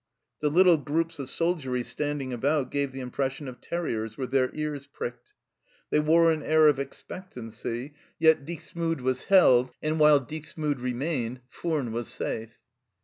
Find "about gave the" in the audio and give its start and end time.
2.33-3.01